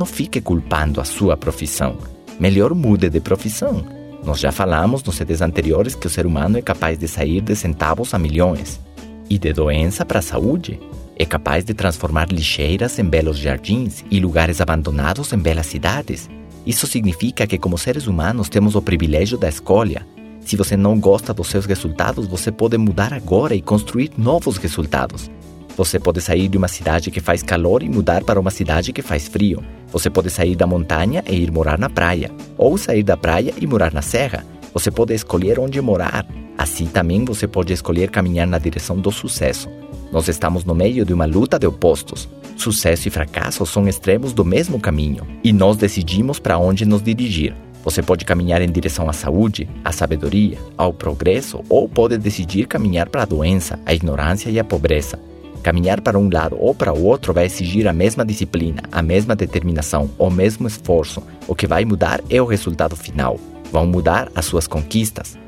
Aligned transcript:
Não 0.00 0.06
fique 0.06 0.40
culpando 0.40 0.98
a 0.98 1.04
sua 1.04 1.36
profissão. 1.36 1.98
Melhor 2.38 2.74
mude 2.74 3.10
de 3.10 3.20
profissão. 3.20 3.84
Nós 4.24 4.40
já 4.40 4.50
falamos 4.50 5.04
nos 5.04 5.16
CDs 5.16 5.42
anteriores 5.42 5.94
que 5.94 6.06
o 6.06 6.10
ser 6.10 6.24
humano 6.24 6.56
é 6.56 6.62
capaz 6.62 6.98
de 6.98 7.06
sair 7.06 7.42
de 7.42 7.54
centavos 7.54 8.14
a 8.14 8.18
milhões. 8.18 8.80
E 9.28 9.38
de 9.38 9.52
doença 9.52 10.02
para 10.06 10.20
a 10.20 10.22
saúde. 10.22 10.80
É 11.18 11.26
capaz 11.26 11.66
de 11.66 11.74
transformar 11.74 12.32
lixeiras 12.32 12.98
em 12.98 13.04
belos 13.04 13.36
jardins 13.36 14.02
e 14.10 14.18
lugares 14.20 14.62
abandonados 14.62 15.34
em 15.34 15.38
belas 15.38 15.66
cidades. 15.66 16.30
Isso 16.64 16.86
significa 16.86 17.46
que, 17.46 17.58
como 17.58 17.76
seres 17.76 18.06
humanos, 18.06 18.48
temos 18.48 18.74
o 18.74 18.80
privilégio 18.80 19.36
da 19.36 19.50
escolha. 19.50 20.06
Se 20.40 20.56
você 20.56 20.78
não 20.78 20.98
gosta 20.98 21.34
dos 21.34 21.48
seus 21.48 21.66
resultados, 21.66 22.26
você 22.26 22.50
pode 22.50 22.78
mudar 22.78 23.12
agora 23.12 23.54
e 23.54 23.60
construir 23.60 24.12
novos 24.16 24.56
resultados. 24.56 25.30
Você 25.76 25.98
pode 25.98 26.20
sair 26.20 26.48
de 26.48 26.58
uma 26.58 26.68
cidade 26.68 27.10
que 27.10 27.20
faz 27.20 27.42
calor 27.42 27.82
e 27.82 27.88
mudar 27.88 28.22
para 28.24 28.38
uma 28.38 28.50
cidade 28.50 28.92
que 28.92 29.02
faz 29.02 29.28
frio. 29.28 29.62
Você 29.92 30.10
pode 30.10 30.30
sair 30.30 30.54
da 30.54 30.66
montanha 30.66 31.24
e 31.26 31.34
ir 31.34 31.50
morar 31.50 31.78
na 31.78 31.88
praia, 31.88 32.30
ou 32.58 32.76
sair 32.76 33.02
da 33.02 33.16
praia 33.16 33.54
e 33.58 33.66
morar 33.66 33.92
na 33.92 34.02
serra. 34.02 34.44
Você 34.74 34.90
pode 34.90 35.14
escolher 35.14 35.58
onde 35.58 35.80
morar. 35.80 36.26
Assim 36.58 36.86
também 36.86 37.24
você 37.24 37.46
pode 37.46 37.72
escolher 37.72 38.10
caminhar 38.10 38.46
na 38.46 38.58
direção 38.58 38.98
do 38.98 39.10
sucesso. 39.10 39.68
Nós 40.12 40.28
estamos 40.28 40.64
no 40.64 40.74
meio 40.74 41.04
de 41.04 41.14
uma 41.14 41.24
luta 41.24 41.58
de 41.58 41.66
opostos. 41.66 42.28
Sucesso 42.56 43.08
e 43.08 43.10
fracasso 43.10 43.64
são 43.64 43.88
extremos 43.88 44.32
do 44.32 44.44
mesmo 44.44 44.78
caminho, 44.78 45.26
e 45.42 45.52
nós 45.52 45.76
decidimos 45.78 46.38
para 46.38 46.58
onde 46.58 46.84
nos 46.84 47.02
dirigir. 47.02 47.54
Você 47.82 48.02
pode 48.02 48.26
caminhar 48.26 48.60
em 48.60 48.70
direção 48.70 49.08
à 49.08 49.12
saúde, 49.12 49.66
à 49.82 49.90
sabedoria, 49.90 50.58
ao 50.76 50.92
progresso, 50.92 51.64
ou 51.68 51.88
pode 51.88 52.18
decidir 52.18 52.66
caminhar 52.66 53.08
para 53.08 53.22
a 53.22 53.26
doença, 53.26 53.80
a 53.86 53.94
ignorância 53.94 54.50
e 54.50 54.58
a 54.58 54.64
pobreza. 54.64 55.18
Caminhar 55.62 56.00
para 56.00 56.18
um 56.18 56.30
lado 56.32 56.56
ou 56.58 56.74
para 56.74 56.92
o 56.92 57.04
outro 57.04 57.34
vai 57.34 57.44
exigir 57.44 57.86
a 57.86 57.92
mesma 57.92 58.24
disciplina, 58.24 58.82
a 58.90 59.02
mesma 59.02 59.36
determinação, 59.36 60.10
o 60.18 60.30
mesmo 60.30 60.66
esforço. 60.66 61.22
O 61.46 61.54
que 61.54 61.66
vai 61.66 61.84
mudar 61.84 62.20
é 62.30 62.40
o 62.40 62.46
resultado 62.46 62.96
final. 62.96 63.38
Vão 63.70 63.86
mudar 63.86 64.30
as 64.34 64.46
suas 64.46 64.66
conquistas. 64.66 65.36